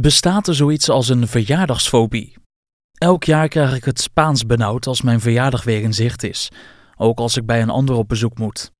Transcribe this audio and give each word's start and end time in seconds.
Bestaat 0.00 0.48
er 0.48 0.54
zoiets 0.54 0.88
als 0.88 1.08
een 1.08 1.28
verjaardagsfobie? 1.28 2.36
Elk 2.98 3.24
jaar 3.24 3.48
krijg 3.48 3.74
ik 3.74 3.84
het 3.84 4.00
Spaans 4.00 4.46
benauwd 4.46 4.86
als 4.86 5.02
mijn 5.02 5.20
verjaardag 5.20 5.64
weer 5.64 5.82
in 5.82 5.94
zicht 5.94 6.22
is, 6.22 6.48
ook 6.96 7.18
als 7.18 7.36
ik 7.36 7.46
bij 7.46 7.62
een 7.62 7.70
ander 7.70 7.94
op 7.94 8.08
bezoek 8.08 8.38
moet. 8.38 8.70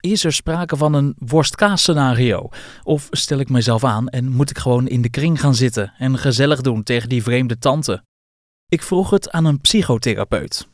Is 0.00 0.24
er 0.24 0.32
sprake 0.32 0.76
van 0.76 0.94
een 0.94 1.14
worstkaas-scenario? 1.18 2.48
Of 2.82 3.06
stel 3.10 3.38
ik 3.38 3.48
mezelf 3.48 3.84
aan 3.84 4.08
en 4.08 4.28
moet 4.28 4.50
ik 4.50 4.58
gewoon 4.58 4.88
in 4.88 5.02
de 5.02 5.10
kring 5.10 5.40
gaan 5.40 5.54
zitten 5.54 5.92
en 5.98 6.18
gezellig 6.18 6.60
doen 6.60 6.82
tegen 6.82 7.08
die 7.08 7.22
vreemde 7.22 7.58
tante? 7.58 8.02
Ik 8.66 8.82
vroeg 8.82 9.10
het 9.10 9.30
aan 9.30 9.44
een 9.44 9.60
psychotherapeut. 9.60 10.68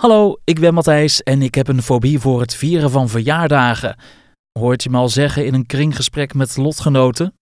Hallo, 0.00 0.40
ik 0.44 0.60
ben 0.60 0.74
Matthijs 0.74 1.22
en 1.22 1.42
ik 1.42 1.54
heb 1.54 1.68
een 1.68 1.82
fobie 1.82 2.18
voor 2.18 2.40
het 2.40 2.54
vieren 2.54 2.90
van 2.90 3.08
verjaardagen. 3.08 3.96
Hoort 4.58 4.82
je 4.82 4.90
me 4.90 4.96
al 4.96 5.08
zeggen 5.08 5.46
in 5.46 5.54
een 5.54 5.66
kringgesprek 5.66 6.34
met 6.34 6.56
lotgenoten? 6.56 7.34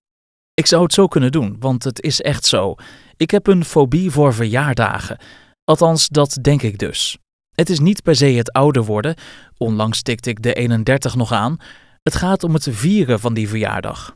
Ik 0.59 0.67
zou 0.67 0.83
het 0.83 0.93
zo 0.93 1.07
kunnen 1.07 1.33
doen, 1.33 1.57
want 1.59 1.85
het 1.85 2.03
is 2.03 2.21
echt 2.21 2.45
zo. 2.45 2.75
Ik 3.17 3.31
heb 3.31 3.47
een 3.47 3.65
fobie 3.65 4.11
voor 4.11 4.35
verjaardagen. 4.35 5.19
Althans, 5.65 6.09
dat 6.09 6.39
denk 6.41 6.63
ik 6.63 6.79
dus. 6.79 7.19
Het 7.55 7.71
is 7.71 7.79
niet 7.79 8.03
per 8.03 8.17
se 8.17 8.27
het 8.27 8.53
ouder 8.53 8.85
worden, 8.85 9.15
onlangs 9.57 10.03
tikte 10.03 10.31
ik 10.31 10.43
de 10.43 10.55
31 10.55 11.15
nog 11.15 11.33
aan. 11.33 11.57
Het 12.03 12.15
gaat 12.15 12.45
om 12.45 12.55
het 12.55 12.69
vieren 12.71 13.21
van 13.21 13.35
die 13.35 13.49
verjaardag. 13.49 14.15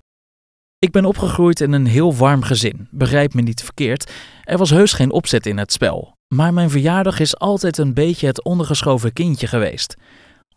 Ik 0.79 0.91
ben 0.91 1.05
opgegroeid 1.05 1.61
in 1.61 1.73
een 1.73 1.87
heel 1.87 2.15
warm 2.15 2.43
gezin, 2.43 2.89
begrijp 2.91 3.35
me 3.35 3.43
niet 3.43 3.63
verkeerd. 3.63 4.13
Er 4.45 4.59
was 4.59 4.71
heus 4.71 4.93
geen 4.93 5.11
opzet 5.11 5.47
in 5.47 5.59
het 5.59 5.73
spel. 5.73 6.13
Maar 6.35 6.53
mijn 6.53 6.71
verjaardag 6.71 7.21
is 7.21 7.39
altijd 7.39 7.79
een 7.79 7.95
beetje 7.95 8.27
het 8.27 8.43
ondergeschoven 8.43 9.13
kindje 9.13 9.47
geweest. 9.47 9.97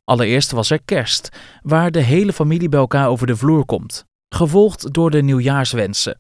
Allereerst 0.04 0.52
was 0.52 0.70
er 0.70 0.84
kerst, 0.86 1.30
waar 1.62 1.92
de 1.92 2.02
hele 2.02 2.34
familie 2.34 2.70
bij 2.70 2.80
elkaar 2.80 3.08
over 3.08 3.28
de 3.28 3.36
vloer 3.36 3.66
komt 3.66 4.06
gevolgd 4.36 4.94
door 4.94 5.12
de 5.12 5.22
nieuwjaarswensen. 5.22 6.18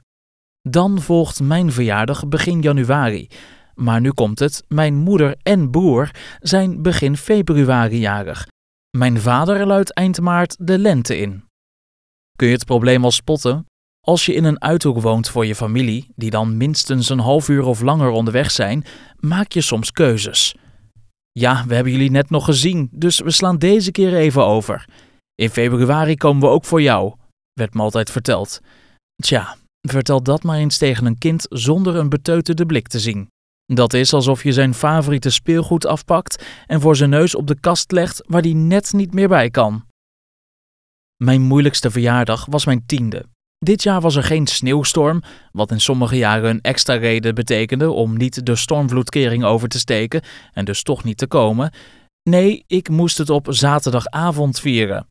Dan 0.61 1.01
volgt 1.01 1.41
mijn 1.41 1.71
verjaardag 1.71 2.27
begin 2.27 2.61
januari. 2.61 3.27
Maar 3.75 4.01
nu 4.01 4.11
komt 4.11 4.39
het, 4.39 4.63
mijn 4.67 4.95
moeder 4.95 5.35
en 5.43 5.69
broer 5.71 6.11
zijn 6.39 6.81
begin 6.81 7.17
februari 7.17 7.99
jarig. 7.99 8.47
Mijn 8.97 9.19
vader 9.19 9.65
luidt 9.65 9.93
eind 9.93 10.21
maart 10.21 10.55
de 10.59 10.77
lente 10.77 11.17
in. 11.17 11.43
Kun 12.35 12.47
je 12.47 12.53
het 12.53 12.65
probleem 12.65 13.03
al 13.03 13.11
spotten? 13.11 13.65
Als 14.05 14.25
je 14.25 14.33
in 14.33 14.43
een 14.43 14.61
uithoek 14.61 15.01
woont 15.01 15.29
voor 15.29 15.45
je 15.45 15.55
familie, 15.55 16.07
die 16.15 16.29
dan 16.29 16.57
minstens 16.57 17.09
een 17.09 17.19
half 17.19 17.49
uur 17.49 17.63
of 17.63 17.81
langer 17.81 18.09
onderweg 18.09 18.51
zijn, 18.51 18.85
maak 19.19 19.51
je 19.51 19.61
soms 19.61 19.91
keuzes. 19.91 20.55
Ja, 21.31 21.63
we 21.67 21.75
hebben 21.75 21.91
jullie 21.91 22.11
net 22.11 22.29
nog 22.29 22.45
gezien, 22.45 22.89
dus 22.91 23.19
we 23.19 23.31
slaan 23.31 23.57
deze 23.57 23.91
keer 23.91 24.15
even 24.15 24.45
over. 24.45 24.85
In 25.35 25.49
februari 25.49 26.15
komen 26.15 26.41
we 26.41 26.47
ook 26.47 26.65
voor 26.65 26.81
jou 26.81 27.13
werd 27.55 27.73
me 27.73 27.81
altijd 27.81 28.11
verteld. 28.11 28.61
Tja, 29.15 29.57
vertel 29.81 30.23
dat 30.23 30.43
maar 30.43 30.57
eens 30.57 30.77
tegen 30.77 31.05
een 31.05 31.17
kind 31.17 31.45
zonder 31.49 31.95
een 31.95 32.09
beteuterde 32.09 32.65
blik 32.65 32.87
te 32.87 32.99
zien. 32.99 33.27
Dat 33.65 33.93
is 33.93 34.13
alsof 34.13 34.43
je 34.43 34.51
zijn 34.51 34.73
favoriete 34.73 35.29
speelgoed 35.29 35.85
afpakt 35.85 36.45
en 36.67 36.81
voor 36.81 36.95
zijn 36.95 37.09
neus 37.09 37.35
op 37.35 37.47
de 37.47 37.59
kast 37.59 37.91
legt 37.91 38.23
waar 38.27 38.41
die 38.41 38.55
net 38.55 38.93
niet 38.93 39.13
meer 39.13 39.27
bij 39.27 39.49
kan. 39.49 39.85
Mijn 41.23 41.41
moeilijkste 41.41 41.91
verjaardag 41.91 42.45
was 42.45 42.65
mijn 42.65 42.85
tiende. 42.85 43.25
Dit 43.57 43.83
jaar 43.83 44.01
was 44.01 44.15
er 44.15 44.23
geen 44.23 44.47
sneeuwstorm, 44.47 45.21
wat 45.51 45.71
in 45.71 45.81
sommige 45.81 46.17
jaren 46.17 46.49
een 46.49 46.61
extra 46.61 46.93
reden 46.95 47.35
betekende 47.35 47.91
om 47.91 48.17
niet 48.17 48.45
de 48.45 48.55
stormvloedkering 48.55 49.43
over 49.43 49.67
te 49.67 49.79
steken 49.79 50.21
en 50.53 50.65
dus 50.65 50.83
toch 50.83 51.03
niet 51.03 51.17
te 51.17 51.27
komen. 51.27 51.71
Nee, 52.29 52.63
ik 52.67 52.89
moest 52.89 53.17
het 53.17 53.29
op 53.29 53.47
zaterdagavond 53.49 54.59
vieren. 54.59 55.07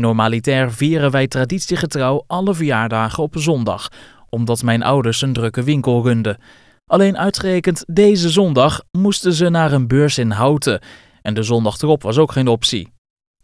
Normalitair 0.00 0.72
vieren 0.72 1.10
wij 1.10 1.28
traditiegetrouw 1.28 2.24
alle 2.26 2.54
verjaardagen 2.54 3.22
op 3.22 3.34
zondag, 3.38 3.88
omdat 4.28 4.62
mijn 4.62 4.82
ouders 4.82 5.22
een 5.22 5.32
drukke 5.32 5.62
winkel 5.62 6.02
runden. 6.02 6.38
Alleen 6.86 7.18
uitgerekend 7.18 7.84
deze 7.86 8.28
zondag 8.28 8.82
moesten 8.90 9.32
ze 9.32 9.48
naar 9.48 9.72
een 9.72 9.88
beurs 9.88 10.18
in 10.18 10.30
Houten 10.30 10.80
en 11.22 11.34
de 11.34 11.42
zondag 11.42 11.80
erop 11.80 12.02
was 12.02 12.18
ook 12.18 12.32
geen 12.32 12.48
optie. 12.48 12.92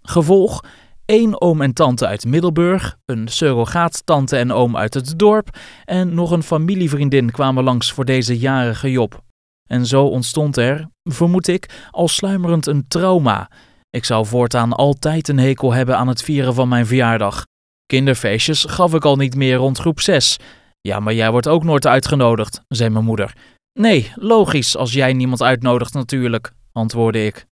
Gevolg: 0.02 0.64
één 1.04 1.40
oom 1.40 1.60
en 1.60 1.72
tante 1.72 2.06
uit 2.06 2.24
Middelburg, 2.24 2.96
een 3.04 3.28
surrogaattante 3.28 4.36
en 4.36 4.52
oom 4.52 4.76
uit 4.76 4.94
het 4.94 5.18
dorp 5.18 5.58
en 5.84 6.14
nog 6.14 6.30
een 6.30 6.42
familievriendin 6.42 7.30
kwamen 7.30 7.64
langs 7.64 7.92
voor 7.92 8.04
deze 8.04 8.38
jarige 8.38 8.90
Job. 8.90 9.24
En 9.66 9.86
zo 9.86 10.04
ontstond 10.04 10.56
er, 10.56 10.88
vermoed 11.02 11.48
ik, 11.48 11.88
al 11.90 12.08
sluimerend 12.08 12.66
een 12.66 12.88
trauma 12.88 13.50
ik 13.90 14.04
zou 14.04 14.26
voortaan 14.26 14.72
altijd 14.72 15.28
een 15.28 15.38
hekel 15.38 15.72
hebben 15.72 15.96
aan 15.96 16.08
het 16.08 16.22
vieren 16.22 16.54
van 16.54 16.68
mijn 16.68 16.86
verjaardag. 16.86 17.44
Kinderfeestjes 17.86 18.64
gaf 18.64 18.94
ik 18.94 19.04
al 19.04 19.16
niet 19.16 19.34
meer 19.34 19.56
rond 19.56 19.78
groep 19.78 20.00
6. 20.00 20.36
Ja, 20.80 21.00
maar 21.00 21.14
jij 21.14 21.30
wordt 21.30 21.48
ook 21.48 21.64
nooit 21.64 21.86
uitgenodigd, 21.86 22.60
zei 22.68 22.90
mijn 22.90 23.04
moeder. 23.04 23.36
Nee, 23.78 24.12
logisch, 24.14 24.76
als 24.76 24.92
jij 24.92 25.12
niemand 25.12 25.42
uitnodigt 25.42 25.94
natuurlijk, 25.94 26.52
antwoordde 26.72 27.26
ik. 27.26 27.46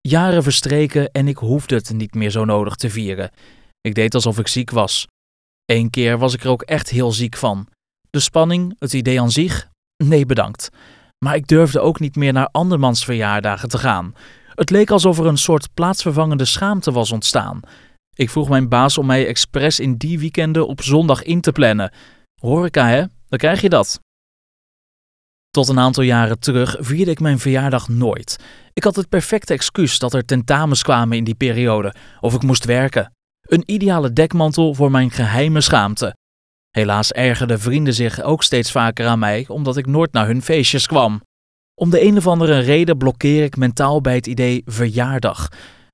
Jaren 0.00 0.42
verstreken 0.42 1.10
en 1.10 1.28
ik 1.28 1.36
hoefde 1.36 1.74
het 1.74 1.92
niet 1.92 2.14
meer 2.14 2.30
zo 2.30 2.44
nodig 2.44 2.74
te 2.74 2.90
vieren. 2.90 3.30
Ik 3.80 3.94
deed 3.94 4.14
alsof 4.14 4.38
ik 4.38 4.48
ziek 4.48 4.70
was. 4.70 5.06
Eén 5.64 5.90
keer 5.90 6.18
was 6.18 6.34
ik 6.34 6.44
er 6.44 6.50
ook 6.50 6.62
echt 6.62 6.90
heel 6.90 7.12
ziek 7.12 7.36
van. 7.36 7.68
De 8.10 8.20
spanning, 8.20 8.76
het 8.78 8.92
idee 8.92 9.20
aan 9.20 9.30
zich? 9.30 9.68
Nee, 10.04 10.26
bedankt. 10.26 10.68
Maar 11.24 11.34
ik 11.34 11.46
durfde 11.46 11.80
ook 11.80 12.00
niet 12.00 12.16
meer 12.16 12.32
naar 12.32 12.48
andermans 12.52 13.04
verjaardagen 13.04 13.68
te 13.68 13.78
gaan. 13.78 14.14
Het 14.62 14.70
leek 14.70 14.90
alsof 14.90 15.18
er 15.18 15.26
een 15.26 15.38
soort 15.38 15.74
plaatsvervangende 15.74 16.44
schaamte 16.44 16.92
was 16.92 17.12
ontstaan. 17.12 17.60
Ik 18.14 18.30
vroeg 18.30 18.48
mijn 18.48 18.68
baas 18.68 18.98
om 18.98 19.06
mij 19.06 19.26
expres 19.26 19.80
in 19.80 19.96
die 19.96 20.18
weekenden 20.18 20.68
op 20.68 20.82
zondag 20.82 21.22
in 21.22 21.40
te 21.40 21.52
plannen. 21.52 21.92
Horeca, 22.40 22.88
hè? 22.88 23.04
Dan 23.28 23.38
krijg 23.38 23.60
je 23.60 23.68
dat. 23.68 24.00
Tot 25.50 25.68
een 25.68 25.78
aantal 25.78 26.02
jaren 26.02 26.38
terug 26.38 26.76
vierde 26.78 27.10
ik 27.10 27.20
mijn 27.20 27.38
verjaardag 27.38 27.88
nooit. 27.88 28.38
Ik 28.72 28.84
had 28.84 28.96
het 28.96 29.08
perfecte 29.08 29.52
excuus 29.52 29.98
dat 29.98 30.14
er 30.14 30.24
tentamens 30.24 30.82
kwamen 30.82 31.16
in 31.16 31.24
die 31.24 31.34
periode, 31.34 31.94
of 32.20 32.34
ik 32.34 32.42
moest 32.42 32.64
werken. 32.64 33.12
Een 33.40 33.62
ideale 33.66 34.12
dekmantel 34.12 34.74
voor 34.74 34.90
mijn 34.90 35.10
geheime 35.10 35.60
schaamte. 35.60 36.16
Helaas 36.70 37.12
ergerden 37.12 37.60
vrienden 37.60 37.94
zich 37.94 38.22
ook 38.22 38.42
steeds 38.42 38.70
vaker 38.70 39.06
aan 39.06 39.18
mij, 39.18 39.44
omdat 39.48 39.76
ik 39.76 39.86
nooit 39.86 40.12
naar 40.12 40.26
hun 40.26 40.42
feestjes 40.42 40.86
kwam. 40.86 41.20
Om 41.82 41.90
de 41.90 42.02
een 42.02 42.16
of 42.16 42.26
andere 42.26 42.58
reden 42.58 42.98
blokkeer 42.98 43.44
ik 43.44 43.56
mentaal 43.56 44.00
bij 44.00 44.14
het 44.14 44.26
idee 44.26 44.62
verjaardag. 44.64 45.48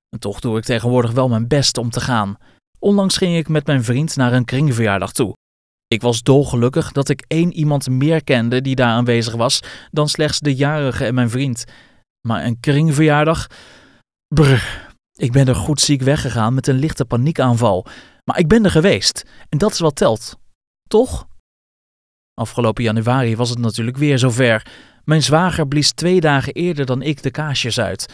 En 0.08 0.18
toch 0.18 0.40
doe 0.40 0.58
ik 0.58 0.64
tegenwoordig 0.64 1.10
wel 1.10 1.28
mijn 1.28 1.48
best 1.48 1.78
om 1.78 1.90
te 1.90 2.00
gaan. 2.00 2.36
Onlangs 2.78 3.16
ging 3.16 3.36
ik 3.36 3.48
met 3.48 3.66
mijn 3.66 3.84
vriend 3.84 4.16
naar 4.16 4.32
een 4.32 4.44
kringverjaardag 4.44 5.12
toe. 5.12 5.36
Ik 5.86 6.02
was 6.02 6.22
dolgelukkig 6.22 6.92
dat 6.92 7.08
ik 7.08 7.24
één 7.26 7.52
iemand 7.52 7.88
meer 7.88 8.24
kende 8.24 8.60
die 8.60 8.74
daar 8.74 8.88
aanwezig 8.88 9.34
was 9.34 9.60
dan 9.90 10.08
slechts 10.08 10.38
de 10.38 10.54
jarige 10.54 11.04
en 11.04 11.14
mijn 11.14 11.30
vriend. 11.30 11.64
Maar 12.26 12.44
een 12.44 12.60
kringverjaardag? 12.60 13.46
Brr, 14.34 14.88
ik 15.12 15.32
ben 15.32 15.48
er 15.48 15.54
goed 15.54 15.80
ziek 15.80 16.02
weggegaan 16.02 16.54
met 16.54 16.66
een 16.66 16.78
lichte 16.78 17.04
paniekaanval. 17.04 17.86
Maar 18.24 18.38
ik 18.38 18.48
ben 18.48 18.64
er 18.64 18.70
geweest 18.70 19.24
en 19.48 19.58
dat 19.58 19.72
is 19.72 19.78
wat 19.78 19.96
telt. 19.96 20.38
Toch? 20.88 21.26
Afgelopen 22.34 22.84
januari 22.84 23.36
was 23.36 23.50
het 23.50 23.58
natuurlijk 23.58 23.96
weer 23.96 24.18
zover. 24.18 24.62
Mijn 25.08 25.22
zwager 25.22 25.68
blies 25.68 25.92
twee 25.92 26.20
dagen 26.20 26.52
eerder 26.52 26.86
dan 26.86 27.02
ik 27.02 27.22
de 27.22 27.30
kaasjes 27.30 27.80
uit. 27.80 28.06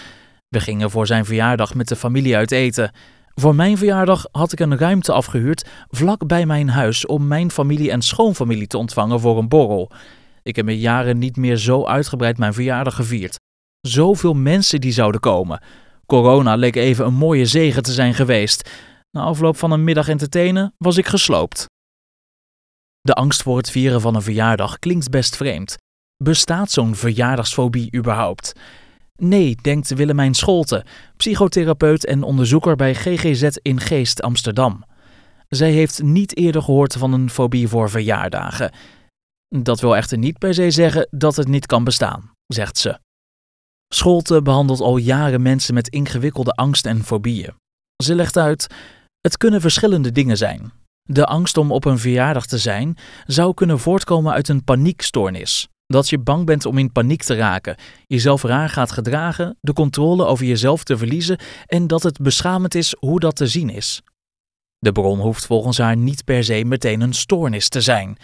We 0.49 0.61
gingen 0.61 0.91
voor 0.91 1.07
zijn 1.07 1.25
verjaardag 1.25 1.75
met 1.75 1.89
de 1.89 1.97
familie 1.97 2.37
uit 2.37 2.51
eten. 2.51 2.93
Voor 3.35 3.55
mijn 3.55 3.79
verjaardag 3.79 4.27
had 4.33 4.53
ik 4.53 4.61
een 4.61 4.79
ruimte 4.79 5.13
afgehuurd 5.13 5.69
vlak 5.89 6.27
bij 6.27 6.47
mijn 6.47 6.69
huis 6.69 7.07
om 7.07 7.27
mijn 7.27 7.51
familie 7.51 7.91
en 7.91 8.03
schoonfamilie 8.03 8.67
te 8.67 8.79
ontvangen 8.79 9.21
voor 9.21 9.39
een 9.39 9.49
borrel. 9.49 9.91
Ik 10.43 10.57
heb 10.57 10.69
in 10.69 10.79
jaren 10.79 11.19
niet 11.19 11.37
meer 11.37 11.57
zo 11.57 11.85
uitgebreid 11.85 12.39
mijn 12.39 12.55
verjaardag 12.55 12.95
gevierd. 12.95 13.37
Zoveel 13.81 14.35
mensen 14.35 14.81
die 14.81 14.93
zouden 14.93 15.21
komen. 15.21 15.63
Corona 16.07 16.55
leek 16.55 16.77
even 16.77 17.07
een 17.07 17.15
mooie 17.15 17.47
zegen 17.47 17.83
te 17.83 17.93
zijn 17.93 18.15
geweest. 18.15 18.71
Na 19.11 19.23
afloop 19.23 19.57
van 19.57 19.71
een 19.71 19.85
middag 19.85 20.09
entertainen 20.09 20.75
was 20.79 20.97
ik 20.97 21.07
gesloopt. 21.07 21.67
De 23.01 23.15
angst 23.15 23.43
voor 23.43 23.57
het 23.57 23.71
vieren 23.71 24.01
van 24.01 24.15
een 24.15 24.23
verjaardag 24.23 24.79
klinkt 24.79 25.11
best 25.11 25.37
vreemd. 25.37 25.83
Bestaat 26.17 26.71
zo'n 26.71 26.95
verjaardagsfobie 26.95 27.97
überhaupt? 27.97 28.53
Nee, 29.17 29.57
denkt 29.63 29.95
Willemijn 29.95 30.35
Scholte, 30.35 30.85
psychotherapeut 31.17 32.05
en 32.05 32.23
onderzoeker 32.23 32.77
bij 32.77 32.95
GGZ 32.95 33.43
in 33.63 33.81
Geest 33.81 34.23
Amsterdam. 34.23 34.85
Zij 35.49 35.71
heeft 35.71 36.03
niet 36.03 36.37
eerder 36.37 36.63
gehoord 36.63 36.93
van 36.95 37.13
een 37.13 37.31
fobie 37.31 37.69
voor 37.69 37.91
verjaardagen. 37.91 38.73
Dat 39.49 39.81
wil 39.81 39.97
echter 39.97 40.19
niet 40.19 40.39
per 40.39 40.55
se 40.55 40.71
zeggen 40.71 41.09
dat 41.11 41.37
het 41.37 41.49
niet 41.49 41.67
kan 41.67 41.85
bestaan, 41.85 42.31
zegt 42.47 42.79
ze. 42.79 42.99
Scholte 43.95 44.43
behandelt 44.43 44.81
al 44.81 44.97
jaren 44.97 45.43
mensen 45.43 45.75
met 45.75 45.89
ingewikkelde 45.89 46.53
angst 46.53 46.87
en 46.87 47.05
fobieën. 47.05 47.55
Ze 48.03 48.15
legt 48.15 48.37
uit: 48.37 48.67
het 49.21 49.37
kunnen 49.37 49.61
verschillende 49.61 50.13
dingen 50.13 50.37
zijn. 50.37 50.73
De 51.03 51.27
angst 51.27 51.57
om 51.57 51.73
op 51.73 51.85
een 51.85 51.99
verjaardag 51.99 52.47
te 52.47 52.59
zijn 52.59 52.97
zou 53.27 53.55
kunnen 53.55 53.79
voortkomen 53.79 54.33
uit 54.33 54.49
een 54.49 54.65
paniekstoornis. 54.65 55.69
Dat 55.87 56.09
je 56.09 56.19
bang 56.19 56.47
bent 56.47 56.67
om 56.67 56.79
in 56.79 56.93
paniek 56.93 57.23
te 57.23 57.35
raken, 57.35 57.77
jezelf 58.07 58.43
raar 58.43 58.69
gaat 58.69 58.93
gedragen, 58.93 59.57
de 59.61 59.73
controle 59.73 60.25
over 60.25 60.45
jezelf 60.45 60.85
te 60.85 60.97
verliezen 60.97 61.39
en 61.67 61.87
dat 61.87 62.03
het 62.03 62.19
beschamend 62.19 62.75
is 62.75 62.97
hoe 62.99 63.21
dat 63.21 63.37
te 63.37 63.47
zien 63.47 63.71
is. 63.71 64.03
De 64.79 64.93
bron 64.93 65.21
hoeft 65.21 65.47
volgens 65.47 65.79
haar 65.79 65.97
niet 65.97 66.25
per 66.25 66.45
se 66.45 66.65
meteen 66.65 67.01
een 67.01 67.13
stoornis 67.13 67.69
te 67.69 67.81
zijn. 67.81 68.17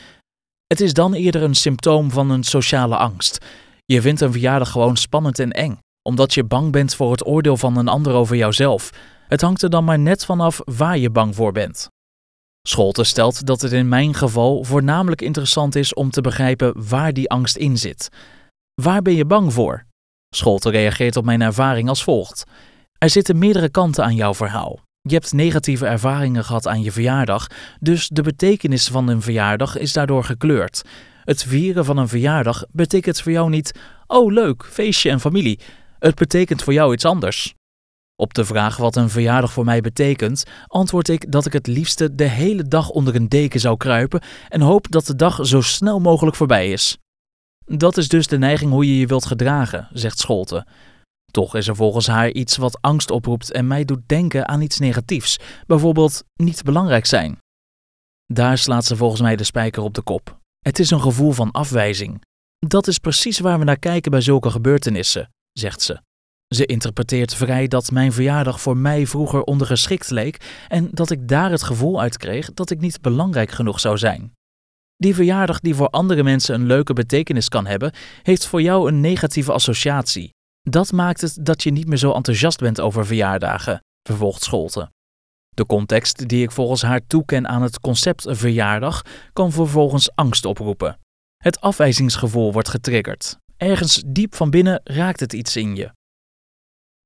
Het 0.66 0.80
is 0.80 0.92
dan 0.92 1.14
eerder 1.14 1.42
een 1.42 1.54
symptoom 1.54 2.10
van 2.10 2.30
een 2.30 2.44
sociale 2.44 2.96
angst. 2.96 3.44
Je 3.84 4.00
vindt 4.00 4.20
een 4.20 4.32
verjaardag 4.32 4.70
gewoon 4.70 4.96
spannend 4.96 5.38
en 5.38 5.50
eng, 5.50 5.78
omdat 6.02 6.34
je 6.34 6.44
bang 6.44 6.72
bent 6.72 6.94
voor 6.94 7.10
het 7.10 7.26
oordeel 7.26 7.56
van 7.56 7.76
een 7.76 7.88
ander 7.88 8.12
over 8.12 8.36
jouzelf. 8.36 8.90
Het 9.28 9.40
hangt 9.40 9.62
er 9.62 9.70
dan 9.70 9.84
maar 9.84 9.98
net 9.98 10.24
vanaf 10.24 10.60
waar 10.64 10.98
je 10.98 11.10
bang 11.10 11.34
voor 11.34 11.52
bent. 11.52 11.88
Scholte 12.68 13.04
stelt 13.04 13.46
dat 13.46 13.60
het 13.60 13.72
in 13.72 13.88
mijn 13.88 14.14
geval 14.14 14.64
voornamelijk 14.64 15.22
interessant 15.22 15.74
is 15.74 15.94
om 15.94 16.10
te 16.10 16.20
begrijpen 16.20 16.88
waar 16.88 17.12
die 17.12 17.30
angst 17.30 17.56
in 17.56 17.78
zit. 17.78 18.08
Waar 18.74 19.02
ben 19.02 19.14
je 19.14 19.24
bang 19.24 19.52
voor? 19.52 19.84
Scholte 20.34 20.70
reageert 20.70 21.16
op 21.16 21.24
mijn 21.24 21.40
ervaring 21.40 21.88
als 21.88 22.02
volgt. 22.02 22.44
Er 22.98 23.10
zitten 23.10 23.38
meerdere 23.38 23.68
kanten 23.68 24.04
aan 24.04 24.14
jouw 24.14 24.34
verhaal. 24.34 24.80
Je 25.02 25.14
hebt 25.14 25.32
negatieve 25.32 25.86
ervaringen 25.86 26.44
gehad 26.44 26.66
aan 26.66 26.82
je 26.82 26.92
verjaardag, 26.92 27.46
dus 27.78 28.08
de 28.08 28.22
betekenis 28.22 28.88
van 28.88 29.08
een 29.08 29.22
verjaardag 29.22 29.76
is 29.76 29.92
daardoor 29.92 30.24
gekleurd. 30.24 30.82
Het 31.24 31.42
vieren 31.42 31.84
van 31.84 31.96
een 31.96 32.08
verjaardag 32.08 32.64
betekent 32.72 33.20
voor 33.20 33.32
jou 33.32 33.50
niet: 33.50 33.72
oh 34.06 34.32
leuk, 34.32 34.64
feestje 34.64 35.10
en 35.10 35.20
familie. 35.20 35.60
Het 35.98 36.14
betekent 36.14 36.62
voor 36.62 36.72
jou 36.72 36.92
iets 36.92 37.04
anders. 37.04 37.54
Op 38.20 38.34
de 38.34 38.44
vraag 38.44 38.76
wat 38.76 38.96
een 38.96 39.10
verjaardag 39.10 39.52
voor 39.52 39.64
mij 39.64 39.80
betekent, 39.80 40.44
antwoord 40.66 41.08
ik 41.08 41.32
dat 41.32 41.46
ik 41.46 41.52
het 41.52 41.66
liefste 41.66 42.14
de 42.14 42.24
hele 42.24 42.62
dag 42.62 42.88
onder 42.88 43.14
een 43.14 43.28
deken 43.28 43.60
zou 43.60 43.76
kruipen 43.76 44.20
en 44.48 44.60
hoop 44.60 44.90
dat 44.90 45.06
de 45.06 45.16
dag 45.16 45.46
zo 45.46 45.60
snel 45.60 46.00
mogelijk 46.00 46.36
voorbij 46.36 46.70
is. 46.70 46.98
Dat 47.64 47.96
is 47.96 48.08
dus 48.08 48.26
de 48.26 48.38
neiging 48.38 48.70
hoe 48.70 48.86
je 48.86 48.98
je 48.98 49.06
wilt 49.06 49.26
gedragen, 49.26 49.88
zegt 49.92 50.18
Scholte. 50.18 50.66
Toch 51.30 51.54
is 51.54 51.68
er 51.68 51.76
volgens 51.76 52.06
haar 52.06 52.30
iets 52.30 52.56
wat 52.56 52.78
angst 52.80 53.10
oproept 53.10 53.52
en 53.52 53.66
mij 53.66 53.84
doet 53.84 54.08
denken 54.08 54.48
aan 54.48 54.60
iets 54.60 54.78
negatiefs, 54.78 55.38
bijvoorbeeld 55.66 56.24
niet 56.34 56.62
belangrijk 56.62 57.06
zijn. 57.06 57.38
Daar 58.26 58.58
slaat 58.58 58.84
ze 58.84 58.96
volgens 58.96 59.20
mij 59.20 59.36
de 59.36 59.44
spijker 59.44 59.82
op 59.82 59.94
de 59.94 60.02
kop. 60.02 60.38
Het 60.58 60.78
is 60.78 60.90
een 60.90 61.00
gevoel 61.00 61.32
van 61.32 61.50
afwijzing. 61.50 62.22
Dat 62.58 62.86
is 62.86 62.98
precies 62.98 63.38
waar 63.38 63.58
we 63.58 63.64
naar 63.64 63.78
kijken 63.78 64.10
bij 64.10 64.20
zulke 64.20 64.50
gebeurtenissen, 64.50 65.30
zegt 65.52 65.82
ze. 65.82 66.00
Ze 66.54 66.66
interpreteert 66.66 67.34
vrij 67.34 67.68
dat 67.68 67.90
mijn 67.90 68.12
verjaardag 68.12 68.60
voor 68.60 68.76
mij 68.76 69.06
vroeger 69.06 69.42
ondergeschikt 69.42 70.10
leek 70.10 70.64
en 70.68 70.88
dat 70.92 71.10
ik 71.10 71.28
daar 71.28 71.50
het 71.50 71.62
gevoel 71.62 72.00
uit 72.00 72.16
kreeg 72.16 72.54
dat 72.54 72.70
ik 72.70 72.80
niet 72.80 73.00
belangrijk 73.00 73.50
genoeg 73.50 73.80
zou 73.80 73.98
zijn. 73.98 74.32
Die 74.96 75.14
verjaardag 75.14 75.60
die 75.60 75.74
voor 75.74 75.88
andere 75.88 76.22
mensen 76.22 76.54
een 76.54 76.66
leuke 76.66 76.92
betekenis 76.92 77.48
kan 77.48 77.66
hebben, 77.66 77.92
heeft 78.22 78.46
voor 78.46 78.62
jou 78.62 78.88
een 78.88 79.00
negatieve 79.00 79.52
associatie. 79.52 80.34
Dat 80.62 80.92
maakt 80.92 81.20
het 81.20 81.38
dat 81.42 81.62
je 81.62 81.70
niet 81.70 81.86
meer 81.86 81.98
zo 81.98 82.12
enthousiast 82.12 82.58
bent 82.58 82.80
over 82.80 83.06
verjaardagen, 83.06 83.84
vervolgt 84.02 84.42
Scholte. 84.42 84.90
De 85.48 85.66
context 85.66 86.28
die 86.28 86.42
ik 86.42 86.50
volgens 86.50 86.82
haar 86.82 87.06
toeken 87.06 87.48
aan 87.48 87.62
het 87.62 87.80
concept 87.80 88.26
verjaardag 88.28 89.02
kan 89.32 89.52
vervolgens 89.52 90.14
angst 90.14 90.44
oproepen. 90.44 90.98
Het 91.36 91.60
afwijzingsgevoel 91.60 92.52
wordt 92.52 92.68
getriggerd. 92.68 93.38
Ergens 93.56 94.02
diep 94.06 94.34
van 94.34 94.50
binnen 94.50 94.80
raakt 94.84 95.20
het 95.20 95.32
iets 95.32 95.56
in 95.56 95.76
je. 95.76 95.98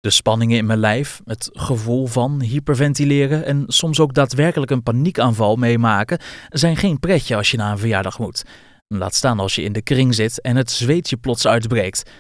De 0.05 0.11
spanningen 0.11 0.57
in 0.57 0.67
mijn 0.67 0.79
lijf, 0.79 1.21
het 1.25 1.51
gevoel 1.53 2.07
van 2.07 2.41
hyperventileren 2.41 3.45
en 3.45 3.65
soms 3.67 4.01
ook 4.01 4.15
daadwerkelijk 4.15 4.71
een 4.71 4.83
paniekaanval 4.83 5.57
meemaken, 5.57 6.19
zijn 6.49 6.77
geen 6.77 6.99
pretje 6.99 7.37
als 7.37 7.51
je 7.51 7.57
naar 7.57 7.73
een 7.73 7.79
verjaardag 7.79 8.19
moet. 8.19 8.45
Laat 8.87 9.15
staan 9.15 9.39
als 9.41 9.55
je 9.55 9.63
in 9.63 9.73
de 9.73 9.83
kring 9.83 10.15
zit 10.15 10.41
en 10.41 10.57
het 10.57 10.71
zweetje 10.71 11.17
plots 11.17 11.47
uitbreekt. 11.47 12.11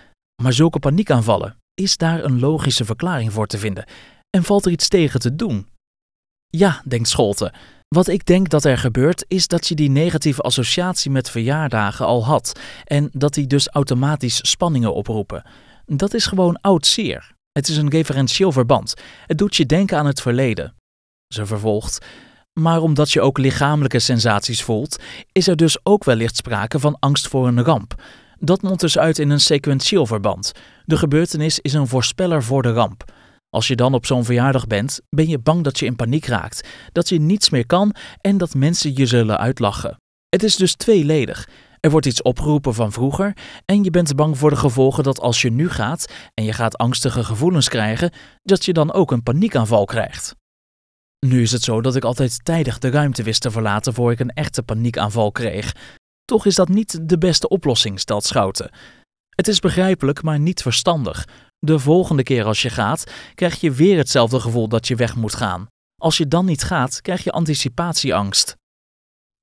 Maar 0.43 0.53
zulke 0.53 0.79
paniekaanvallen, 0.79 1.57
is 1.75 1.97
daar 1.97 2.25
een 2.25 2.41
logische 2.41 2.85
verklaring 2.85 3.33
voor 3.33 3.47
te 3.47 3.59
vinden? 3.59 3.85
En 4.31 4.43
valt 4.43 4.67
er 4.67 4.73
iets 4.73 4.89
tegen 4.89 5.21
te 5.21 5.35
doen? 5.35 5.69
Ja, 6.47 6.83
denkt 6.85 7.09
Scholte. 7.09 7.53
Wat 7.89 8.09
ik 8.09 8.27
denk 8.27 8.49
dat 8.49 8.65
er 8.65 8.79
gebeurt, 8.79 9.25
is 9.29 9.47
dat 9.47 9.69
je 9.69 9.75
die 9.75 9.91
negatieve 9.91 10.43
associatie 10.43 11.11
met 11.11 11.31
verjaardagen 11.31 12.07
al 12.07 12.25
had 12.25 12.61
en 12.85 13.09
dat 13.13 13.35
die 13.35 13.47
dus 13.47 13.69
automatisch 13.69 14.51
spanningen 14.51 14.95
oproepen. 14.95 15.45
Dat 15.87 16.15
is 16.15 16.27
gewoon 16.27 16.61
oud 16.61 16.87
zeer. 16.87 17.34
Het 17.59 17.69
is 17.69 17.77
een 17.77 17.91
referentieel 17.91 18.53
verband. 18.53 18.95
Het 19.27 19.39
doet 19.39 19.57
je 19.57 19.67
denken 19.67 19.99
aan 19.99 20.07
het 20.07 20.21
verleden. 20.21 20.75
Ze 21.35 21.47
vervolgt. 21.47 22.07
Maar 22.53 22.81
omdat 22.81 23.13
je 23.13 23.21
ook 23.21 23.39
lichamelijke 23.39 23.99
sensaties 23.99 24.63
voelt, 24.63 25.03
is 25.33 25.49
er 25.49 25.57
dus 25.57 25.79
ook 25.83 26.05
wellicht 26.05 26.37
sprake 26.37 26.79
van 26.79 26.97
angst 26.99 27.29
voor 27.29 27.47
een 27.47 27.63
ramp. 27.63 28.03
Dat 28.39 28.63
mondt 28.63 28.81
dus 28.81 28.99
uit 28.99 29.19
in 29.19 29.31
een 29.31 29.41
sequentieel 29.41 30.07
verband. 30.07 30.53
De 30.85 30.97
gebeurtenis 30.97 31.59
is 31.59 31.73
een 31.73 31.87
voorspeller 31.87 32.43
voor 32.43 32.63
de 32.63 32.73
ramp. 32.73 33.13
Als 33.51 33.69
je 33.69 33.77
dan 33.77 33.95
op 33.95 34.07
zo'n 34.07 34.25
verjaardag 34.25 34.67
bent, 34.67 35.01
ben 35.09 35.29
je 35.29 35.39
bang 35.39 35.65
dat 35.65 35.79
je 35.79 35.87
in 35.87 35.97
paniek 35.97 36.27
raakt, 36.27 36.69
dat 36.93 37.09
je 37.09 37.21
niets 37.21 37.51
meer 37.51 37.67
kan 37.67 37.95
en 38.21 38.39
dat 38.39 38.55
mensen 38.55 38.97
je 38.97 39.07
zullen 39.07 39.39
uitlachen. 39.39 39.97
Het 40.29 40.43
is 40.43 40.57
dus 40.57 40.75
tweeledig. 40.75 41.49
Er 41.85 41.91
wordt 41.91 42.07
iets 42.07 42.23
opgeroepen 42.23 42.75
van 42.75 42.93
vroeger 42.93 43.37
en 43.65 43.85
je 43.85 43.91
bent 43.91 44.15
bang 44.15 44.39
voor 44.39 44.51
de 44.51 44.57
gevolgen 44.57 45.05
dat 45.05 45.21
als 45.21 45.43
je 45.43 45.51
nu 45.51 45.71
gaat 45.71 46.13
en 46.35 46.45
je 46.45 46.53
gaat 46.53 46.77
angstige 46.77 47.25
gevoelens 47.25 47.69
krijgen, 47.69 48.13
dat 48.43 48.65
je 48.65 48.73
dan 48.73 48.93
ook 48.93 49.11
een 49.11 49.23
paniekaanval 49.23 49.85
krijgt. 49.85 50.35
Nu 51.27 51.43
is 51.43 51.53
het 51.53 51.63
zo 51.63 51.81
dat 51.81 51.97
ik 51.97 52.05
altijd 52.05 52.45
tijdig 52.45 52.79
de 52.79 52.91
ruimte 52.91 53.23
wist 53.23 53.41
te 53.41 53.51
verlaten 53.51 53.95
voor 53.95 54.13
ik 54.13 54.21
een 54.21 54.31
echte 54.31 54.63
paniekaanval 54.63 55.33
kreeg. 55.33 55.75
Toch 56.25 56.47
is 56.47 56.55
dat 56.55 56.69
niet 56.69 57.09
de 57.09 57.19
beste 57.19 57.49
oplossing, 57.49 58.01
stelt 58.01 58.25
Schouten. 58.25 58.71
Het 59.29 59.49
is 59.49 59.61
begrijpelijk, 59.61 60.23
maar 60.23 60.39
niet 60.39 60.63
verstandig. 60.63 61.29
De 61.59 61.79
volgende 61.79 62.23
keer 62.23 62.45
als 62.45 62.63
je 62.63 62.71
gaat, 62.71 63.13
krijg 63.35 63.61
je 63.61 63.71
weer 63.71 63.97
hetzelfde 63.97 64.41
gevoel 64.41 64.69
dat 64.69 64.89
je 64.89 64.97
weg 64.97 65.17
moet 65.17 65.35
gaan. 65.35 65.67
Als 66.03 66.17
je 66.17 66.29
dan 66.29 66.45
niet 66.45 66.63
gaat, 66.63 67.01
krijg 67.01 67.25
je 67.25 67.33
anticipatieangst. 67.33 68.57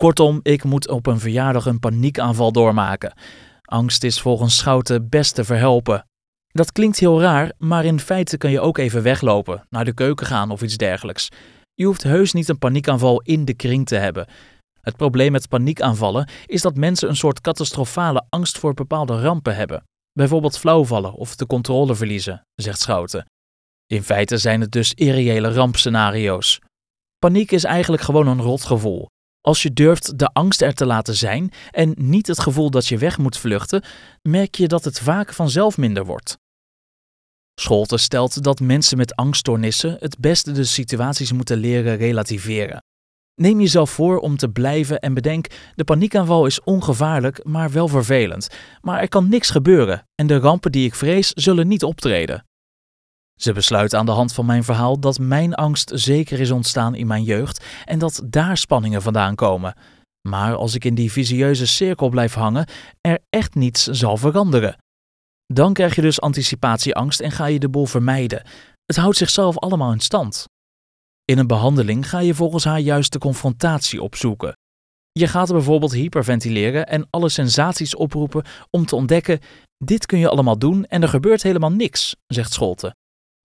Kortom, 0.01 0.39
ik 0.43 0.63
moet 0.63 0.89
op 0.89 1.07
een 1.07 1.19
verjaardag 1.19 1.65
een 1.65 1.79
paniekaanval 1.79 2.51
doormaken. 2.51 3.13
Angst 3.61 4.03
is 4.03 4.21
volgens 4.21 4.57
Schouten 4.57 5.09
best 5.09 5.35
te 5.35 5.43
verhelpen. 5.43 6.05
Dat 6.47 6.71
klinkt 6.71 6.99
heel 6.99 7.21
raar, 7.21 7.51
maar 7.57 7.85
in 7.85 7.99
feite 7.99 8.37
kan 8.37 8.51
je 8.51 8.59
ook 8.59 8.77
even 8.77 9.03
weglopen, 9.03 9.65
naar 9.69 9.85
de 9.85 9.93
keuken 9.93 10.25
gaan 10.25 10.51
of 10.51 10.61
iets 10.61 10.77
dergelijks. 10.77 11.29
Je 11.73 11.85
hoeft 11.85 12.03
heus 12.03 12.33
niet 12.33 12.49
een 12.49 12.57
paniekaanval 12.57 13.21
in 13.21 13.45
de 13.45 13.53
kring 13.53 13.85
te 13.85 13.95
hebben. 13.95 14.27
Het 14.81 14.95
probleem 14.95 15.31
met 15.31 15.49
paniekaanvallen 15.49 16.29
is 16.45 16.61
dat 16.61 16.75
mensen 16.75 17.09
een 17.09 17.15
soort 17.15 17.41
catastrofale 17.41 18.25
angst 18.29 18.57
voor 18.57 18.73
bepaalde 18.73 19.21
rampen 19.21 19.55
hebben. 19.55 19.83
Bijvoorbeeld 20.13 20.57
flauwvallen 20.57 21.13
of 21.13 21.35
de 21.35 21.45
controle 21.45 21.95
verliezen, 21.95 22.41
zegt 22.55 22.79
Schouten. 22.79 23.25
In 23.85 24.03
feite 24.03 24.37
zijn 24.37 24.61
het 24.61 24.71
dus 24.71 24.93
irreële 24.93 25.53
rampscenario's. 25.53 26.59
Paniek 27.19 27.51
is 27.51 27.63
eigenlijk 27.63 28.03
gewoon 28.03 28.27
een 28.27 28.41
rotgevoel. 28.41 29.09
Als 29.41 29.63
je 29.63 29.73
durft 29.73 30.19
de 30.19 30.29
angst 30.33 30.61
er 30.61 30.73
te 30.73 30.85
laten 30.85 31.15
zijn 31.15 31.51
en 31.71 31.93
niet 31.97 32.27
het 32.27 32.39
gevoel 32.39 32.69
dat 32.69 32.87
je 32.87 32.97
weg 32.97 33.17
moet 33.17 33.37
vluchten, 33.37 33.83
merk 34.21 34.55
je 34.55 34.67
dat 34.67 34.83
het 34.83 34.99
vaak 34.99 35.33
vanzelf 35.33 35.77
minder 35.77 36.05
wordt. 36.05 36.37
Scholte 37.55 37.97
stelt 37.97 38.43
dat 38.43 38.59
mensen 38.59 38.97
met 38.97 39.15
angststoornissen 39.15 39.97
het 39.99 40.19
beste 40.19 40.51
de 40.51 40.63
situaties 40.63 41.31
moeten 41.31 41.57
leren 41.57 41.97
relativeren. 41.97 42.83
Neem 43.35 43.59
jezelf 43.59 43.89
voor 43.89 44.19
om 44.19 44.37
te 44.37 44.49
blijven 44.49 44.99
en 44.99 45.13
bedenk: 45.13 45.47
de 45.75 45.83
paniekaanval 45.83 46.45
is 46.45 46.63
ongevaarlijk, 46.63 47.43
maar 47.43 47.71
wel 47.71 47.87
vervelend. 47.87 48.47
Maar 48.81 48.99
er 48.99 49.07
kan 49.07 49.29
niks 49.29 49.49
gebeuren 49.49 50.07
en 50.15 50.27
de 50.27 50.37
rampen 50.37 50.71
die 50.71 50.85
ik 50.85 50.95
vrees 50.95 51.31
zullen 51.31 51.67
niet 51.67 51.83
optreden. 51.83 52.45
Ze 53.41 53.53
besluit 53.53 53.95
aan 53.95 54.05
de 54.05 54.11
hand 54.11 54.33
van 54.33 54.45
mijn 54.45 54.63
verhaal 54.63 54.99
dat 54.99 55.19
mijn 55.19 55.53
angst 55.53 55.91
zeker 55.93 56.39
is 56.39 56.51
ontstaan 56.51 56.95
in 56.95 57.07
mijn 57.07 57.23
jeugd 57.23 57.65
en 57.85 57.99
dat 57.99 58.21
daar 58.25 58.57
spanningen 58.57 59.01
vandaan 59.01 59.35
komen. 59.35 59.75
Maar 60.27 60.55
als 60.55 60.75
ik 60.75 60.85
in 60.85 60.95
die 60.95 61.11
visieuze 61.11 61.67
cirkel 61.67 62.09
blijf 62.09 62.33
hangen, 62.33 62.67
er 63.01 63.19
echt 63.29 63.55
niets 63.55 63.83
zal 63.83 64.17
veranderen. 64.17 64.77
Dan 65.53 65.73
krijg 65.73 65.95
je 65.95 66.01
dus 66.01 66.21
anticipatieangst 66.21 67.19
en 67.19 67.31
ga 67.31 67.45
je 67.45 67.59
de 67.59 67.69
boel 67.69 67.85
vermijden. 67.85 68.43
Het 68.85 68.95
houdt 68.95 69.17
zichzelf 69.17 69.57
allemaal 69.57 69.91
in 69.91 69.99
stand. 69.99 70.45
In 71.25 71.37
een 71.37 71.47
behandeling 71.47 72.09
ga 72.09 72.19
je 72.19 72.33
volgens 72.33 72.63
haar 72.63 72.79
juist 72.79 73.11
de 73.11 73.19
confrontatie 73.19 74.01
opzoeken. 74.01 74.57
Je 75.11 75.27
gaat 75.27 75.51
bijvoorbeeld 75.51 75.93
hyperventileren 75.93 76.87
en 76.87 77.07
alle 77.09 77.29
sensaties 77.29 77.95
oproepen 77.95 78.43
om 78.69 78.85
te 78.85 78.95
ontdekken: 78.95 79.39
dit 79.77 80.05
kun 80.05 80.19
je 80.19 80.29
allemaal 80.29 80.57
doen 80.57 80.85
en 80.85 81.01
er 81.01 81.09
gebeurt 81.09 81.43
helemaal 81.43 81.71
niks, 81.71 82.15
zegt 82.27 82.53
Scholte. 82.53 82.95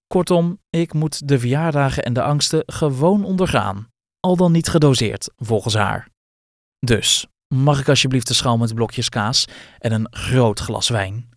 Kortom, 0.06 0.60
ik 0.70 0.92
moet 0.92 1.28
de 1.28 1.38
verjaardagen 1.38 2.02
en 2.02 2.12
de 2.12 2.22
angsten 2.22 2.62
gewoon 2.66 3.24
ondergaan. 3.24 3.88
Al 4.20 4.36
dan 4.36 4.52
niet 4.52 4.68
gedoseerd, 4.68 5.30
volgens 5.36 5.74
haar. 5.74 6.08
Dus, 6.78 7.26
mag 7.54 7.80
ik 7.80 7.88
alsjeblieft 7.88 8.26
de 8.26 8.34
schaal 8.34 8.56
met 8.56 8.74
blokjes 8.74 9.08
kaas 9.08 9.44
en 9.78 9.92
een 9.92 10.06
groot 10.10 10.60
glas 10.60 10.88
wijn? 10.88 11.35